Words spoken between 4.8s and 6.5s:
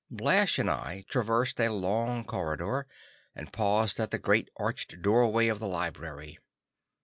doorway of the library.